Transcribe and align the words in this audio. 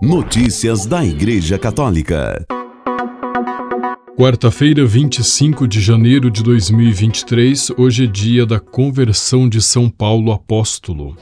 Notícias 0.00 0.86
da 0.86 1.04
Igreja 1.04 1.58
Católica. 1.58 2.46
Quarta-feira, 4.16 4.86
25 4.86 5.66
de 5.66 5.80
janeiro 5.80 6.30
de 6.30 6.40
2023, 6.40 7.70
hoje 7.76 8.04
é 8.04 8.06
dia 8.06 8.46
da 8.46 8.60
conversão 8.60 9.48
de 9.48 9.60
São 9.60 9.90
Paulo 9.90 10.30
Apóstolo. 10.30 11.16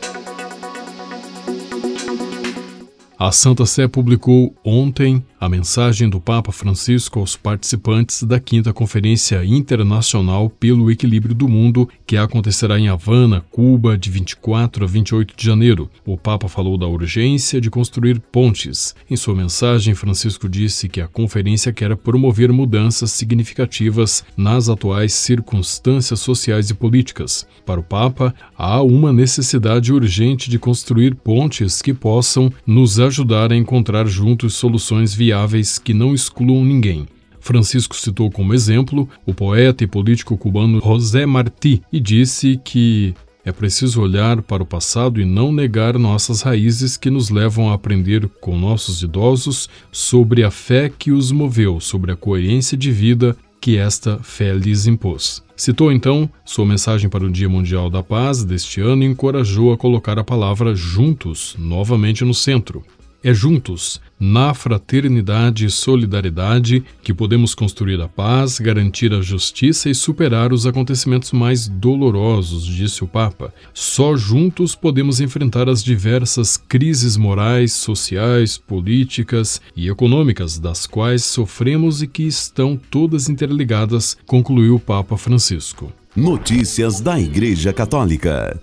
A 3.18 3.32
Santa 3.32 3.64
Sé 3.64 3.88
publicou 3.88 4.54
ontem 4.62 5.24
a 5.40 5.48
mensagem 5.48 6.08
do 6.08 6.20
Papa 6.20 6.52
Francisco 6.52 7.18
aos 7.18 7.34
participantes 7.34 8.22
da 8.22 8.38
quinta 8.38 8.74
Conferência 8.74 9.42
Internacional 9.42 10.50
pelo 10.50 10.90
Equilíbrio 10.90 11.34
do 11.34 11.48
Mundo, 11.48 11.88
que 12.06 12.16
acontecerá 12.16 12.78
em 12.78 12.88
Havana, 12.88 13.42
Cuba, 13.50 13.96
de 13.96 14.10
24 14.10 14.84
a 14.84 14.86
28 14.86 15.34
de 15.34 15.44
janeiro. 15.44 15.90
O 16.04 16.18
Papa 16.18 16.46
falou 16.46 16.76
da 16.76 16.86
urgência 16.86 17.58
de 17.58 17.70
construir 17.70 18.20
pontes. 18.20 18.94
Em 19.10 19.16
sua 19.16 19.34
mensagem, 19.34 19.94
Francisco 19.94 20.46
disse 20.46 20.86
que 20.86 21.00
a 21.00 21.08
conferência 21.08 21.72
quer 21.72 21.96
promover 21.96 22.52
mudanças 22.52 23.12
significativas 23.12 24.24
nas 24.36 24.68
atuais 24.68 25.14
circunstâncias 25.14 26.20
sociais 26.20 26.68
e 26.68 26.74
políticas. 26.74 27.46
Para 27.64 27.80
o 27.80 27.84
Papa, 27.84 28.34
há 28.56 28.82
uma 28.82 29.12
necessidade 29.12 29.92
urgente 29.92 30.50
de 30.50 30.58
construir 30.58 31.14
pontes 31.14 31.80
que 31.80 31.94
possam 31.94 32.52
nos 32.66 32.98
ajudar 33.06 33.52
a 33.52 33.56
encontrar 33.56 34.06
juntos 34.06 34.54
soluções 34.54 35.14
viáveis 35.14 35.78
que 35.78 35.94
não 35.94 36.14
excluam 36.14 36.64
ninguém. 36.64 37.06
Francisco 37.40 37.94
citou 37.94 38.30
como 38.30 38.52
exemplo 38.52 39.08
o 39.24 39.32
poeta 39.32 39.84
e 39.84 39.86
político 39.86 40.36
cubano 40.36 40.80
José 40.80 41.24
Martí 41.24 41.80
e 41.92 42.00
disse 42.00 42.60
que 42.64 43.14
é 43.44 43.52
preciso 43.52 44.02
olhar 44.02 44.42
para 44.42 44.64
o 44.64 44.66
passado 44.66 45.20
e 45.20 45.24
não 45.24 45.52
negar 45.52 45.96
nossas 45.96 46.42
raízes 46.42 46.96
que 46.96 47.08
nos 47.08 47.30
levam 47.30 47.70
a 47.70 47.74
aprender 47.74 48.28
com 48.40 48.58
nossos 48.58 49.02
idosos 49.02 49.68
sobre 49.92 50.42
a 50.42 50.50
fé 50.50 50.90
que 50.90 51.12
os 51.12 51.30
moveu, 51.30 51.78
sobre 51.78 52.10
a 52.10 52.16
coerência 52.16 52.76
de 52.76 52.90
vida 52.90 53.36
que 53.60 53.76
esta 53.76 54.18
fé 54.18 54.52
lhes 54.52 54.88
impôs. 54.88 55.44
Citou 55.56 55.92
então 55.92 56.28
sua 56.44 56.66
mensagem 56.66 57.08
para 57.08 57.24
o 57.24 57.30
Dia 57.30 57.48
Mundial 57.48 57.88
da 57.88 58.02
Paz 58.02 58.44
deste 58.44 58.80
ano 58.80 59.04
e 59.04 59.06
encorajou 59.06 59.72
a 59.72 59.76
colocar 59.76 60.18
a 60.18 60.24
palavra 60.24 60.74
juntos 60.74 61.54
novamente 61.56 62.24
no 62.24 62.34
centro. 62.34 62.84
É 63.26 63.34
juntos, 63.34 64.00
na 64.20 64.54
fraternidade 64.54 65.66
e 65.66 65.70
solidariedade, 65.70 66.84
que 67.02 67.12
podemos 67.12 67.56
construir 67.56 68.00
a 68.00 68.06
paz, 68.06 68.60
garantir 68.60 69.12
a 69.12 69.20
justiça 69.20 69.90
e 69.90 69.94
superar 69.96 70.52
os 70.52 70.64
acontecimentos 70.64 71.32
mais 71.32 71.66
dolorosos, 71.66 72.64
disse 72.64 73.02
o 73.02 73.08
Papa. 73.08 73.52
Só 73.74 74.16
juntos 74.16 74.76
podemos 74.76 75.20
enfrentar 75.20 75.68
as 75.68 75.82
diversas 75.82 76.56
crises 76.56 77.16
morais, 77.16 77.72
sociais, 77.72 78.56
políticas 78.56 79.60
e 79.74 79.88
econômicas 79.88 80.56
das 80.56 80.86
quais 80.86 81.24
sofremos 81.24 82.02
e 82.02 82.06
que 82.06 82.22
estão 82.22 82.76
todas 82.76 83.28
interligadas, 83.28 84.16
concluiu 84.24 84.76
o 84.76 84.80
Papa 84.80 85.16
Francisco. 85.16 85.92
Notícias 86.14 87.00
da 87.00 87.18
Igreja 87.18 87.72
Católica. 87.72 88.56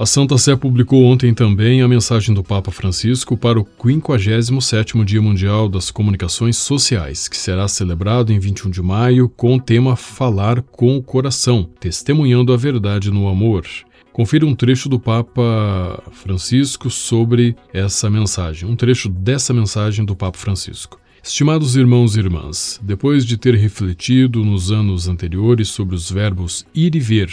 A 0.00 0.06
Santa 0.06 0.38
Sé 0.38 0.54
publicou 0.54 1.02
ontem 1.06 1.34
também 1.34 1.82
a 1.82 1.88
mensagem 1.88 2.32
do 2.32 2.44
Papa 2.44 2.70
Francisco 2.70 3.36
para 3.36 3.58
o 3.58 3.64
57º 3.64 5.04
Dia 5.04 5.20
Mundial 5.20 5.68
das 5.68 5.90
Comunicações 5.90 6.56
Sociais, 6.56 7.26
que 7.26 7.36
será 7.36 7.66
celebrado 7.66 8.32
em 8.32 8.38
21 8.38 8.70
de 8.70 8.80
maio 8.80 9.28
com 9.28 9.56
o 9.56 9.60
tema 9.60 9.96
Falar 9.96 10.62
com 10.62 10.96
o 10.96 11.02
Coração, 11.02 11.68
testemunhando 11.80 12.52
a 12.52 12.56
verdade 12.56 13.10
no 13.10 13.26
amor. 13.26 13.66
Confira 14.12 14.46
um 14.46 14.54
trecho 14.54 14.88
do 14.88 15.00
Papa 15.00 16.00
Francisco 16.12 16.88
sobre 16.90 17.56
essa 17.74 18.08
mensagem, 18.08 18.68
um 18.68 18.76
trecho 18.76 19.08
dessa 19.08 19.52
mensagem 19.52 20.04
do 20.04 20.14
Papa 20.14 20.38
Francisco. 20.38 21.00
Estimados 21.20 21.74
irmãos 21.74 22.14
e 22.14 22.20
irmãs, 22.20 22.78
depois 22.80 23.26
de 23.26 23.36
ter 23.36 23.56
refletido 23.56 24.44
nos 24.44 24.70
anos 24.70 25.08
anteriores 25.08 25.70
sobre 25.70 25.96
os 25.96 26.08
verbos 26.08 26.64
ir 26.72 26.94
e 26.94 27.00
ver 27.00 27.28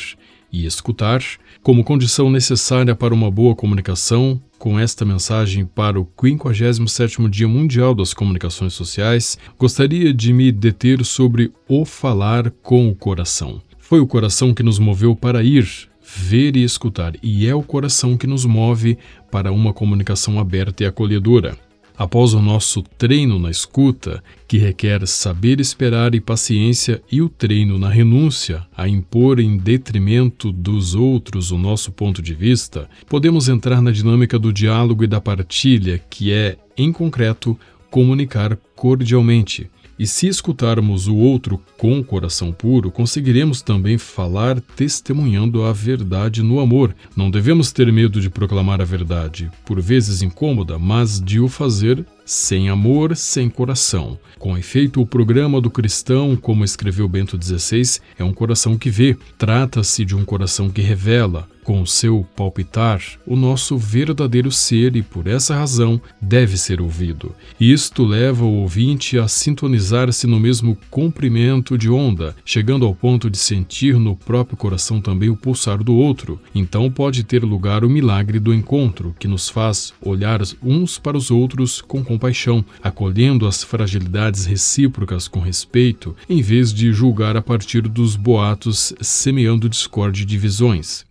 e 0.55 0.65
escutar, 0.65 1.21
como 1.61 1.83
condição 1.83 2.29
necessária 2.29 2.95
para 2.95 3.13
uma 3.13 3.29
boa 3.29 3.53
comunicação, 3.53 4.39
com 4.57 4.79
esta 4.79 5.03
mensagem 5.03 5.65
para 5.65 5.99
o 5.99 6.05
57º 6.05 7.29
Dia 7.29 7.47
Mundial 7.47 7.93
das 7.93 8.13
Comunicações 8.13 8.73
Sociais, 8.73 9.37
gostaria 9.59 10.13
de 10.13 10.31
me 10.31 10.51
deter 10.51 11.03
sobre 11.03 11.51
o 11.67 11.83
falar 11.83 12.49
com 12.63 12.87
o 12.87 12.95
coração. 12.95 13.61
Foi 13.77 13.99
o 13.99 14.07
coração 14.07 14.53
que 14.53 14.63
nos 14.63 14.79
moveu 14.79 15.13
para 15.13 15.43
ir, 15.43 15.67
ver 16.01 16.55
e 16.55 16.63
escutar, 16.63 17.13
e 17.21 17.45
é 17.45 17.53
o 17.53 17.61
coração 17.61 18.15
que 18.15 18.25
nos 18.25 18.45
move 18.45 18.97
para 19.29 19.51
uma 19.51 19.73
comunicação 19.73 20.39
aberta 20.39 20.83
e 20.83 20.87
acolhedora. 20.87 21.64
Após 21.97 22.33
o 22.33 22.41
nosso 22.41 22.81
treino 22.81 23.39
na 23.39 23.49
escuta, 23.49 24.21
que 24.47 24.57
requer 24.57 25.07
saber 25.07 25.61
esperar 25.61 26.13
e 26.13 26.19
paciência, 26.19 27.01
e 27.09 27.21
o 27.21 27.29
treino 27.29 27.79
na 27.79 27.89
renúncia, 27.89 28.65
a 28.75 28.87
impor 28.87 29.39
em 29.39 29.57
detrimento 29.57 30.51
dos 30.51 30.93
outros 30.93 31.51
o 31.51 31.57
nosso 31.57 31.93
ponto 31.93 32.21
de 32.21 32.33
vista, 32.33 32.89
podemos 33.07 33.47
entrar 33.47 33.81
na 33.81 33.91
dinâmica 33.91 34.37
do 34.37 34.51
diálogo 34.51 35.05
e 35.05 35.07
da 35.07 35.21
partilha, 35.21 36.01
que 36.09 36.33
é, 36.33 36.57
em 36.77 36.91
concreto, 36.91 37.57
comunicar 37.89 38.57
cordialmente, 38.75 39.69
e 39.97 40.05
se 40.05 40.27
escutarmos 40.27 41.07
o 41.07 41.15
outro 41.15 41.59
com 41.77 41.99
o 41.99 42.03
coração 42.03 42.51
puro, 42.51 42.91
conseguiremos 42.91 43.61
também 43.61 43.97
falar 43.97 44.59
testemunhando 44.59 45.63
a 45.63 45.71
verdade 45.71 46.43
no 46.43 46.59
amor. 46.59 46.95
Não 47.15 47.31
devemos 47.31 47.71
ter 47.71 47.91
medo 47.91 48.19
de 48.19 48.29
proclamar 48.29 48.81
a 48.81 48.85
verdade, 48.85 49.49
por 49.65 49.79
vezes 49.81 50.21
incômoda, 50.21 50.77
mas 50.77 51.19
de 51.21 51.39
o 51.39 51.47
fazer 51.47 52.05
sem 52.25 52.69
amor, 52.69 53.15
sem 53.15 53.49
coração. 53.49 54.17
Com 54.39 54.57
efeito, 54.57 54.99
o 54.99 55.05
programa 55.05 55.61
do 55.61 55.69
cristão, 55.69 56.35
como 56.35 56.65
escreveu 56.65 57.07
Bento 57.07 57.39
XVI, 57.41 57.99
é 58.17 58.23
um 58.23 58.33
coração 58.33 58.77
que 58.77 58.89
vê. 58.89 59.15
Trata-se 59.37 60.03
de 60.03 60.15
um 60.15 60.25
coração 60.25 60.69
que 60.69 60.81
revela, 60.81 61.47
com 61.65 61.81
o 61.81 61.87
seu 61.87 62.25
palpitar, 62.35 63.01
o 63.25 63.35
nosso 63.35 63.75
verdadeiro 63.75 64.51
ser 64.51 64.95
e, 64.95 65.01
por 65.01 65.25
essa 65.25 65.55
razão, 65.55 65.99
deve 66.21 66.57
ser 66.57 66.79
ouvido. 66.79 67.33
Isto 67.59 68.05
leva 68.05 68.45
o 68.45 68.61
ouvinte 68.61 69.17
a 69.17 69.27
sintonizar-se 69.27 70.27
no 70.27 70.39
mesmo 70.39 70.77
comprimento 70.91 71.75
de 71.75 71.89
onda, 71.89 72.35
chegando 72.45 72.85
ao 72.85 72.93
ponto 72.93 73.31
de 73.31 73.37
sentir 73.39 73.95
no 73.95 74.15
próprio 74.15 74.55
coração 74.55 75.01
também 75.01 75.29
o 75.29 75.35
pulsar 75.35 75.83
do 75.83 75.95
outro. 75.95 76.39
Então 76.53 76.91
pode 76.91 77.23
ter 77.23 77.43
lugar 77.43 77.83
o 77.83 77.89
milagre 77.89 78.39
do 78.39 78.53
encontro, 78.53 79.15
que 79.17 79.27
nos 79.27 79.49
faz 79.49 79.91
olhar 79.99 80.41
uns 80.61 80.99
para 80.99 81.17
os 81.17 81.31
outros 81.31 81.81
com 81.81 82.03
compaixão, 82.15 82.63
acolhendo 82.81 83.45
as 83.45 83.63
fragilidades 83.63 84.45
recíprocas 84.45 85.27
com 85.27 85.39
respeito, 85.41 86.15
em 86.29 86.41
vez 86.41 86.73
de 86.73 86.91
julgar 86.93 87.35
a 87.35 87.41
partir 87.41 87.81
dos 87.81 88.15
boatos, 88.15 88.93
semeando 89.01 89.69
discórdia 89.69 90.23
e 90.23 90.25
divisões. 90.25 91.05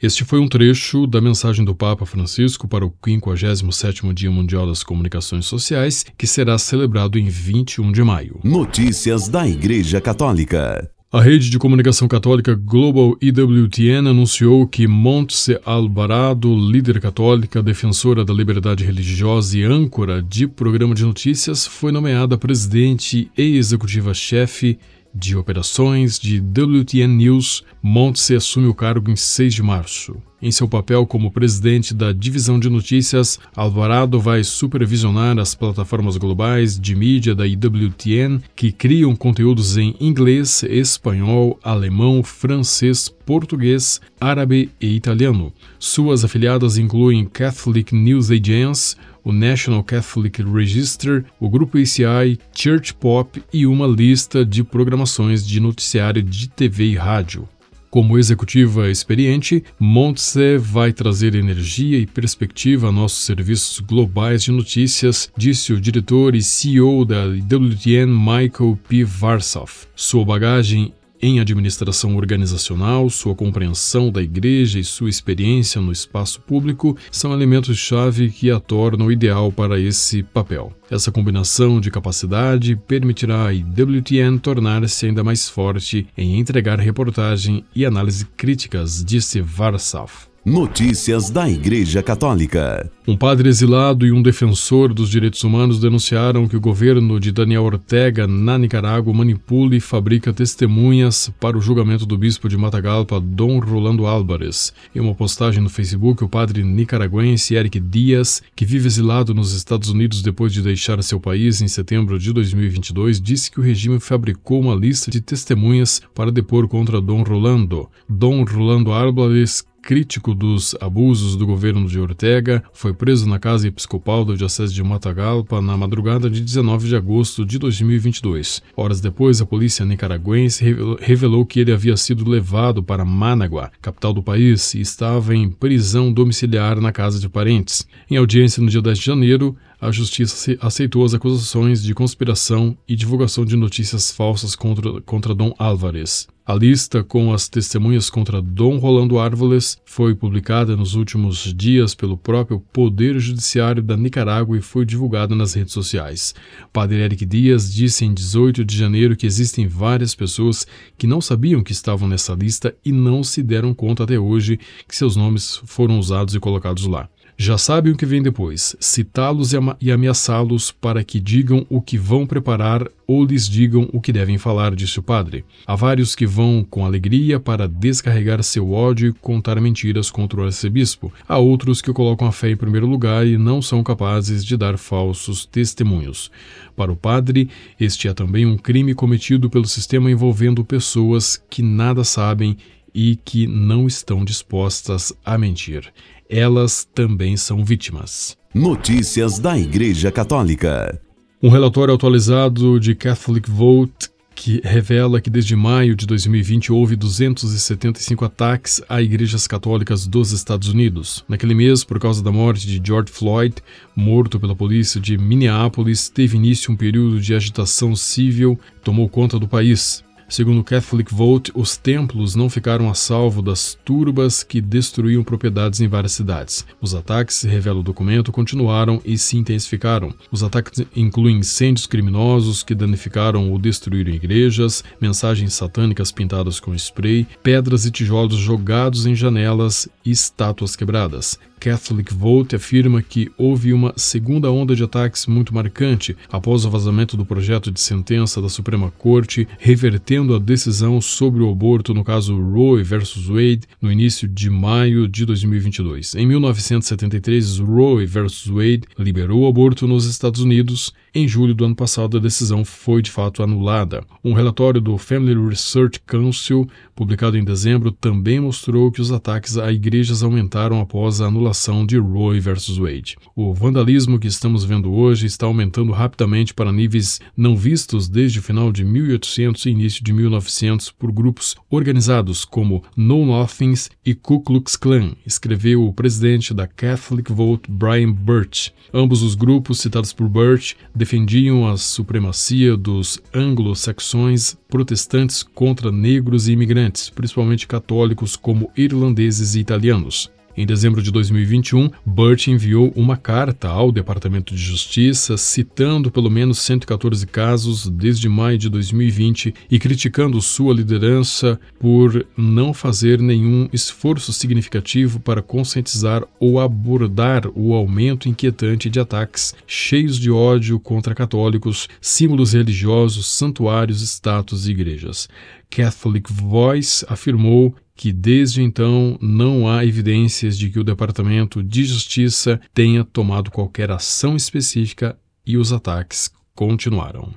Este 0.00 0.24
foi 0.24 0.38
um 0.38 0.46
trecho 0.46 1.06
da 1.06 1.20
mensagem 1.20 1.64
do 1.64 1.74
Papa 1.74 2.06
Francisco 2.06 2.68
para 2.68 2.84
o 2.84 2.90
57º 2.90 4.12
Dia 4.12 4.30
Mundial 4.30 4.66
das 4.66 4.82
Comunicações 4.82 5.46
Sociais, 5.46 6.04
que 6.16 6.26
será 6.26 6.58
celebrado 6.58 7.18
em 7.18 7.28
21 7.28 7.90
de 7.90 8.04
maio. 8.04 8.38
Notícias 8.44 9.26
da 9.26 9.48
Igreja 9.48 10.00
Católica. 10.00 10.95
A 11.12 11.20
rede 11.20 11.48
de 11.50 11.56
comunicação 11.56 12.08
católica 12.08 12.52
Global 12.52 13.16
EWTN 13.22 14.08
anunciou 14.08 14.66
que 14.66 14.88
Montse 14.88 15.56
Alvarado, 15.64 16.52
líder 16.52 17.00
católica, 17.00 17.62
defensora 17.62 18.24
da 18.24 18.34
liberdade 18.34 18.84
religiosa 18.84 19.56
e 19.56 19.62
âncora 19.62 20.20
de 20.20 20.48
programa 20.48 20.96
de 20.96 21.04
notícias, 21.04 21.64
foi 21.64 21.92
nomeada 21.92 22.36
presidente 22.36 23.30
e 23.38 23.56
executiva-chefe 23.56 24.80
de 25.16 25.34
operações 25.34 26.18
de 26.18 26.38
WTN 26.38 27.14
News, 27.16 27.64
Montse 27.82 28.34
assume 28.34 28.66
o 28.66 28.74
cargo 28.74 29.10
em 29.10 29.16
6 29.16 29.54
de 29.54 29.62
março. 29.62 30.16
Em 30.40 30.50
seu 30.50 30.68
papel 30.68 31.06
como 31.06 31.30
presidente 31.30 31.94
da 31.94 32.12
divisão 32.12 32.60
de 32.60 32.68
notícias, 32.68 33.38
Alvarado 33.54 34.20
vai 34.20 34.44
supervisionar 34.44 35.38
as 35.38 35.54
plataformas 35.54 36.18
globais 36.18 36.78
de 36.78 36.94
mídia 36.94 37.34
da 37.34 37.46
IWTN 37.46 38.40
que 38.54 38.70
criam 38.70 39.16
conteúdos 39.16 39.78
em 39.78 39.96
inglês, 39.98 40.62
espanhol, 40.64 41.58
alemão, 41.62 42.22
francês, 42.22 43.08
português, 43.08 44.00
árabe 44.20 44.70
e 44.78 44.94
italiano. 44.94 45.52
Suas 45.78 46.22
afiliadas 46.22 46.76
incluem 46.76 47.24
Catholic 47.24 47.94
News 47.94 48.30
Agence, 48.30 48.94
o 49.26 49.32
National 49.32 49.82
Catholic 49.82 50.40
Register, 50.40 51.24
o 51.40 51.50
grupo 51.50 51.78
ACI, 51.78 52.38
Church 52.54 52.94
Pop 52.94 53.42
e 53.52 53.66
uma 53.66 53.84
lista 53.84 54.46
de 54.46 54.62
programações 54.62 55.44
de 55.44 55.58
noticiário 55.58 56.22
de 56.22 56.48
TV 56.48 56.84
e 56.84 56.94
rádio. 56.94 57.48
Como 57.90 58.18
executiva 58.18 58.88
experiente, 58.88 59.64
Montse 59.80 60.58
vai 60.58 60.92
trazer 60.92 61.34
energia 61.34 61.98
e 61.98 62.06
perspectiva 62.06 62.88
a 62.88 62.92
nossos 62.92 63.24
serviços 63.24 63.80
globais 63.80 64.44
de 64.44 64.52
notícias, 64.52 65.28
disse 65.36 65.72
o 65.72 65.80
diretor 65.80 66.36
e 66.36 66.42
CEO 66.42 67.04
da 67.04 67.24
WTN 67.24 68.06
Michael 68.06 68.78
P. 68.88 69.02
Varsoff. 69.02 69.86
Sua 69.96 70.24
bagagem 70.24 70.92
em 71.20 71.40
administração 71.40 72.16
organizacional, 72.16 73.08
sua 73.08 73.34
compreensão 73.34 74.10
da 74.10 74.22
igreja 74.22 74.78
e 74.78 74.84
sua 74.84 75.08
experiência 75.08 75.80
no 75.80 75.92
espaço 75.92 76.40
público 76.40 76.96
são 77.10 77.32
elementos-chave 77.32 78.30
que 78.30 78.50
a 78.50 78.60
tornam 78.60 79.10
ideal 79.10 79.50
para 79.50 79.80
esse 79.80 80.22
papel. 80.22 80.72
Essa 80.90 81.10
combinação 81.10 81.80
de 81.80 81.90
capacidade 81.90 82.76
permitirá 82.76 83.46
a 83.46 83.54
IWTN 83.54 84.38
tornar-se 84.38 85.06
ainda 85.06 85.24
mais 85.24 85.48
forte 85.48 86.06
em 86.16 86.38
entregar 86.38 86.78
reportagem 86.78 87.64
e 87.74 87.84
análise 87.84 88.26
críticas, 88.36 89.04
disse 89.04 89.40
Varsaf. 89.40 90.35
Notícias 90.46 91.28
da 91.28 91.50
Igreja 91.50 92.04
Católica. 92.04 92.88
Um 93.04 93.16
padre 93.16 93.48
exilado 93.48 94.06
e 94.06 94.12
um 94.12 94.22
defensor 94.22 94.94
dos 94.94 95.10
direitos 95.10 95.42
humanos 95.42 95.80
denunciaram 95.80 96.46
que 96.46 96.56
o 96.56 96.60
governo 96.60 97.18
de 97.18 97.32
Daniel 97.32 97.64
Ortega 97.64 98.28
na 98.28 98.56
Nicarágua 98.56 99.12
manipula 99.12 99.74
e 99.74 99.80
fabrica 99.80 100.32
testemunhas 100.32 101.32
para 101.40 101.58
o 101.58 101.60
julgamento 101.60 102.06
do 102.06 102.16
bispo 102.16 102.48
de 102.48 102.56
Matagalpa, 102.56 103.18
Dom 103.18 103.58
Rolando 103.58 104.06
Álvares. 104.06 104.72
Em 104.94 105.00
uma 105.00 105.16
postagem 105.16 105.60
no 105.60 105.68
Facebook, 105.68 106.22
o 106.22 106.28
padre 106.28 106.62
nicaragüense 106.62 107.56
Eric 107.56 107.80
Dias, 107.80 108.40
que 108.54 108.64
vive 108.64 108.86
exilado 108.86 109.34
nos 109.34 109.52
Estados 109.52 109.88
Unidos 109.88 110.22
depois 110.22 110.52
de 110.52 110.62
deixar 110.62 111.02
seu 111.02 111.18
país 111.18 111.60
em 111.60 111.66
setembro 111.66 112.20
de 112.20 112.32
2022, 112.32 113.20
disse 113.20 113.50
que 113.50 113.58
o 113.58 113.64
regime 113.64 113.98
fabricou 113.98 114.60
uma 114.60 114.76
lista 114.76 115.10
de 115.10 115.20
testemunhas 115.20 116.00
para 116.14 116.30
depor 116.30 116.68
contra 116.68 117.00
Dom 117.00 117.24
Rolando. 117.24 117.88
Dom 118.08 118.44
Rolando 118.44 118.92
Álvares 118.92 119.64
crítico 119.86 120.34
dos 120.34 120.74
abusos 120.80 121.36
do 121.36 121.46
governo 121.46 121.86
de 121.86 122.00
Ortega, 122.00 122.60
foi 122.72 122.92
preso 122.92 123.28
na 123.28 123.38
casa 123.38 123.68
episcopal 123.68 124.24
do 124.24 124.36
Diocese 124.36 124.74
de 124.74 124.82
Matagalpa 124.82 125.62
na 125.62 125.76
madrugada 125.76 126.28
de 126.28 126.40
19 126.40 126.88
de 126.88 126.96
agosto 126.96 127.46
de 127.46 127.56
2022. 127.56 128.64
Horas 128.76 129.00
depois, 129.00 129.40
a 129.40 129.46
polícia 129.46 129.84
nicaragüense 129.84 130.64
revelou 130.98 131.46
que 131.46 131.60
ele 131.60 131.70
havia 131.70 131.96
sido 131.96 132.28
levado 132.28 132.82
para 132.82 133.04
Managua, 133.04 133.70
capital 133.80 134.12
do 134.12 134.24
país, 134.24 134.74
e 134.74 134.80
estava 134.80 135.36
em 135.36 135.48
prisão 135.48 136.12
domiciliar 136.12 136.80
na 136.80 136.90
casa 136.90 137.20
de 137.20 137.28
parentes. 137.28 137.86
Em 138.10 138.16
audiência 138.16 138.60
no 138.60 138.68
dia 138.68 138.82
10 138.82 138.98
de 138.98 139.04
janeiro, 139.04 139.56
a 139.80 139.92
justiça 139.92 140.56
aceitou 140.60 141.04
as 141.04 141.14
acusações 141.14 141.80
de 141.80 141.94
conspiração 141.94 142.76
e 142.88 142.96
divulgação 142.96 143.44
de 143.44 143.54
notícias 143.54 144.10
falsas 144.10 144.56
contra, 144.56 145.00
contra 145.02 145.32
Dom 145.32 145.54
Álvares. 145.56 146.26
A 146.48 146.54
lista 146.54 147.02
com 147.02 147.32
as 147.32 147.48
testemunhas 147.48 148.08
contra 148.08 148.40
Dom 148.40 148.78
Rolando 148.78 149.18
Árvores 149.18 149.78
foi 149.84 150.14
publicada 150.14 150.76
nos 150.76 150.94
últimos 150.94 151.52
dias 151.52 151.92
pelo 151.92 152.16
próprio 152.16 152.60
Poder 152.72 153.18
Judiciário 153.18 153.82
da 153.82 153.96
Nicarágua 153.96 154.56
e 154.56 154.60
foi 154.60 154.86
divulgada 154.86 155.34
nas 155.34 155.54
redes 155.54 155.72
sociais. 155.72 156.36
Padre 156.72 157.00
Eric 157.00 157.26
Dias 157.26 157.74
disse 157.74 158.04
em 158.04 158.14
18 158.14 158.64
de 158.64 158.78
janeiro 158.78 159.16
que 159.16 159.26
existem 159.26 159.66
várias 159.66 160.14
pessoas 160.14 160.64
que 160.96 161.04
não 161.04 161.20
sabiam 161.20 161.64
que 161.64 161.72
estavam 161.72 162.06
nessa 162.06 162.32
lista 162.34 162.72
e 162.84 162.92
não 162.92 163.24
se 163.24 163.42
deram 163.42 163.74
conta 163.74 164.04
até 164.04 164.16
hoje 164.16 164.60
que 164.86 164.94
seus 164.94 165.16
nomes 165.16 165.60
foram 165.64 165.98
usados 165.98 166.36
e 166.36 166.38
colocados 166.38 166.86
lá. 166.86 167.08
Já 167.38 167.58
sabem 167.58 167.92
o 167.92 167.96
que 167.96 168.06
vem 168.06 168.22
depois: 168.22 168.74
citá-los 168.80 169.52
e 169.78 169.92
ameaçá-los 169.92 170.72
para 170.72 171.04
que 171.04 171.20
digam 171.20 171.66
o 171.68 171.82
que 171.82 171.98
vão 171.98 172.26
preparar 172.26 172.88
ou 173.06 173.26
lhes 173.26 173.46
digam 173.46 173.90
o 173.92 174.00
que 174.00 174.10
devem 174.10 174.38
falar, 174.38 174.74
disse 174.74 174.98
o 174.98 175.02
padre. 175.02 175.44
Há 175.66 175.74
vários 175.74 176.14
que 176.14 176.26
vão 176.26 176.66
com 176.68 176.86
alegria 176.86 177.38
para 177.38 177.68
descarregar 177.68 178.42
seu 178.42 178.72
ódio 178.72 179.10
e 179.10 179.12
contar 179.12 179.60
mentiras 179.60 180.10
contra 180.10 180.40
o 180.40 180.44
arcebispo. 180.44 181.12
Há 181.28 181.36
outros 181.36 181.82
que 181.82 181.92
colocam 181.92 182.26
a 182.26 182.32
fé 182.32 182.50
em 182.50 182.56
primeiro 182.56 182.86
lugar 182.86 183.26
e 183.26 183.36
não 183.36 183.60
são 183.60 183.82
capazes 183.82 184.42
de 184.42 184.56
dar 184.56 184.78
falsos 184.78 185.44
testemunhos. 185.44 186.30
Para 186.74 186.90
o 186.90 186.96
padre, 186.96 187.50
este 187.78 188.08
é 188.08 188.14
também 188.14 188.46
um 188.46 188.56
crime 188.56 188.94
cometido 188.94 189.50
pelo 189.50 189.66
sistema 189.66 190.10
envolvendo 190.10 190.64
pessoas 190.64 191.40
que 191.50 191.60
nada 191.60 192.02
sabem 192.02 192.56
e 192.94 193.14
que 193.14 193.46
não 193.46 193.86
estão 193.86 194.24
dispostas 194.24 195.12
a 195.22 195.36
mentir 195.36 195.92
elas 196.28 196.86
também 196.94 197.36
são 197.36 197.64
vítimas. 197.64 198.36
Notícias 198.54 199.38
da 199.38 199.58
Igreja 199.58 200.10
Católica. 200.10 201.00
Um 201.42 201.48
relatório 201.48 201.94
atualizado 201.94 202.80
de 202.80 202.94
Catholic 202.94 203.50
Vote 203.50 204.10
que 204.36 204.60
revela 204.62 205.20
que 205.20 205.30
desde 205.30 205.56
maio 205.56 205.96
de 205.96 206.06
2020 206.06 206.70
houve 206.70 206.94
275 206.94 208.24
ataques 208.24 208.82
a 208.86 209.00
igrejas 209.00 209.46
católicas 209.46 210.06
dos 210.06 210.30
Estados 210.30 210.68
Unidos. 210.68 211.24
Naquele 211.26 211.54
mês, 211.54 211.82
por 211.82 211.98
causa 211.98 212.22
da 212.22 212.30
morte 212.30 212.66
de 212.66 212.80
George 212.86 213.10
Floyd, 213.10 213.56
morto 213.96 214.38
pela 214.38 214.54
polícia 214.54 215.00
de 215.00 215.16
Minneapolis, 215.16 216.10
teve 216.10 216.36
início 216.36 216.70
um 216.70 216.76
período 216.76 217.18
de 217.18 217.34
agitação 217.34 217.96
civil 217.96 218.60
que 218.76 218.84
tomou 218.84 219.08
conta 219.08 219.38
do 219.38 219.48
país. 219.48 220.04
Segundo 220.28 220.64
Catholic 220.64 221.14
Vote, 221.14 221.52
os 221.54 221.76
templos 221.76 222.34
não 222.34 222.50
ficaram 222.50 222.90
a 222.90 222.94
salvo 222.94 223.40
das 223.40 223.78
turbas 223.84 224.42
que 224.42 224.60
destruíam 224.60 225.22
propriedades 225.22 225.80
em 225.80 225.86
várias 225.86 226.12
cidades. 226.12 226.66
Os 226.80 226.96
ataques, 226.96 227.42
revela 227.42 227.78
o 227.78 227.82
documento, 227.82 228.32
continuaram 228.32 229.00
e 229.04 229.16
se 229.16 229.36
intensificaram. 229.36 230.12
Os 230.30 230.42
ataques 230.42 230.84
incluem 230.96 231.38
incêndios 231.38 231.86
criminosos 231.86 232.64
que 232.64 232.74
danificaram 232.74 233.52
ou 233.52 233.58
destruíram 233.58 234.12
igrejas, 234.12 234.82
mensagens 235.00 235.54
satânicas 235.54 236.10
pintadas 236.10 236.58
com 236.58 236.74
spray, 236.74 237.26
pedras 237.42 237.86
e 237.86 237.90
tijolos 237.92 238.36
jogados 238.36 239.06
em 239.06 239.14
janelas 239.14 239.88
e 240.04 240.10
estátuas 240.10 240.74
quebradas. 240.74 241.38
Catholic 241.58 242.12
Vote 242.14 242.54
afirma 242.54 243.02
que 243.02 243.30
houve 243.36 243.72
uma 243.72 243.92
segunda 243.96 244.50
onda 244.50 244.76
de 244.76 244.84
ataques 244.84 245.26
muito 245.26 245.54
marcante 245.54 246.16
após 246.30 246.64
o 246.64 246.70
vazamento 246.70 247.16
do 247.16 247.24
projeto 247.24 247.70
de 247.70 247.80
sentença 247.80 248.40
da 248.40 248.48
Suprema 248.48 248.92
Corte, 248.98 249.48
revertendo 249.58 250.34
a 250.34 250.38
decisão 250.38 251.00
sobre 251.00 251.42
o 251.42 251.50
aborto 251.50 251.94
no 251.94 252.04
caso 252.04 252.38
Roe 252.38 252.82
versus 252.82 253.26
Wade 253.26 253.62
no 253.80 253.90
início 253.90 254.28
de 254.28 254.50
maio 254.50 255.08
de 255.08 255.24
2022. 255.24 256.14
Em 256.14 256.26
1973, 256.26 257.58
Roe 257.58 258.06
versus 258.06 258.46
Wade 258.46 258.82
liberou 258.98 259.40
o 259.42 259.48
aborto 259.48 259.86
nos 259.86 260.04
Estados 260.04 260.40
Unidos. 260.40 260.92
Em 261.14 261.26
julho 261.26 261.54
do 261.54 261.64
ano 261.64 261.74
passado, 261.74 262.18
a 262.18 262.20
decisão 262.20 262.64
foi 262.64 263.00
de 263.00 263.10
fato 263.10 263.42
anulada. 263.42 264.04
Um 264.22 264.34
relatório 264.34 264.80
do 264.80 264.98
Family 264.98 265.34
Research 265.48 266.00
Council, 266.06 266.68
publicado 266.94 267.38
em 267.38 267.44
dezembro, 267.44 267.90
também 267.90 268.38
mostrou 268.38 268.92
que 268.92 269.00
os 269.00 269.10
ataques 269.10 269.56
a 269.56 269.72
igrejas 269.72 270.22
aumentaram 270.22 270.80
após 270.80 271.20
a 271.20 271.26
anulação 271.26 271.45
anulação 271.46 271.86
de 271.86 271.96
Roe 271.96 272.40
versus 272.40 272.78
Wade. 272.78 273.16
O 273.34 273.54
vandalismo 273.54 274.18
que 274.18 274.26
estamos 274.26 274.64
vendo 274.64 274.92
hoje 274.92 275.26
está 275.26 275.46
aumentando 275.46 275.92
rapidamente 275.92 276.52
para 276.52 276.72
níveis 276.72 277.20
não 277.36 277.56
vistos 277.56 278.08
desde 278.08 278.40
o 278.40 278.42
final 278.42 278.72
de 278.72 278.84
1800 278.84 279.66
e 279.66 279.70
início 279.70 280.02
de 280.02 280.12
1900 280.12 280.90
por 280.90 281.12
grupos 281.12 281.54
organizados 281.70 282.44
como 282.44 282.82
Know 282.96 283.24
Nothings 283.24 283.90
e 284.04 284.14
Ku 284.14 284.40
Klux 284.40 284.76
Klan, 284.76 285.12
escreveu 285.24 285.86
o 285.86 285.92
presidente 285.92 286.52
da 286.52 286.66
Catholic 286.66 287.32
Vote, 287.32 287.70
Brian 287.70 288.12
Birch. 288.12 288.72
Ambos 288.92 289.22
os 289.22 289.34
grupos 289.34 289.80
citados 289.80 290.12
por 290.12 290.28
Birch 290.28 290.76
defendiam 290.94 291.68
a 291.68 291.76
supremacia 291.76 292.76
dos 292.76 293.20
anglo-saxões 293.32 294.56
protestantes 294.68 295.42
contra 295.42 295.92
negros 295.92 296.48
e 296.48 296.52
imigrantes, 296.52 297.08
principalmente 297.10 297.66
católicos 297.66 298.34
como 298.34 298.70
irlandeses 298.76 299.54
e 299.54 299.60
italianos. 299.60 300.35
Em 300.58 300.64
dezembro 300.64 301.02
de 301.02 301.10
2021, 301.10 301.90
Burt 302.04 302.46
enviou 302.46 302.90
uma 302.96 303.14
carta 303.14 303.68
ao 303.68 303.92
Departamento 303.92 304.54
de 304.54 304.62
Justiça 304.62 305.36
citando 305.36 306.10
pelo 306.10 306.30
menos 306.30 306.60
114 306.60 307.26
casos 307.26 307.86
desde 307.90 308.26
maio 308.26 308.56
de 308.56 308.70
2020 308.70 309.52
e 309.70 309.78
criticando 309.78 310.40
sua 310.40 310.72
liderança 310.72 311.60
por 311.78 312.26
não 312.34 312.72
fazer 312.72 313.20
nenhum 313.20 313.68
esforço 313.70 314.32
significativo 314.32 315.20
para 315.20 315.42
conscientizar 315.42 316.24
ou 316.40 316.58
abordar 316.58 317.46
o 317.54 317.74
aumento 317.74 318.26
inquietante 318.26 318.88
de 318.88 318.98
ataques 318.98 319.54
cheios 319.66 320.16
de 320.16 320.30
ódio 320.30 320.80
contra 320.80 321.14
católicos, 321.14 321.86
símbolos 322.00 322.54
religiosos, 322.54 323.26
santuários, 323.28 324.00
estátuas 324.00 324.66
e 324.66 324.70
igrejas. 324.70 325.28
Catholic 325.68 326.32
Voice 326.32 327.04
afirmou 327.08 327.74
que 327.96 328.12
desde 328.12 328.62
então 328.62 329.18
não 329.20 329.68
há 329.68 329.84
evidências 329.84 330.58
de 330.58 330.68
que 330.68 330.78
o 330.78 330.84
Departamento 330.84 331.62
de 331.62 331.84
Justiça 331.84 332.60
tenha 332.74 333.02
tomado 333.02 333.50
qualquer 333.50 333.90
ação 333.90 334.36
específica 334.36 335.18
e 335.46 335.56
os 335.56 335.72
ataques 335.72 336.30
continuaram. 336.54 337.32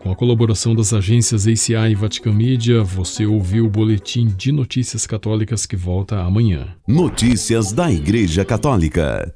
Com 0.00 0.12
a 0.12 0.16
colaboração 0.16 0.74
das 0.74 0.92
agências 0.92 1.46
ACI 1.46 1.92
e 1.92 1.94
Vatican 1.94 2.34
Media, 2.34 2.82
você 2.82 3.24
ouviu 3.24 3.64
o 3.64 3.70
boletim 3.70 4.26
de 4.26 4.52
notícias 4.52 5.06
católicas 5.06 5.64
que 5.64 5.76
volta 5.76 6.20
amanhã. 6.20 6.74
Notícias 6.86 7.72
da 7.72 7.90
Igreja 7.90 8.44
Católica. 8.44 9.34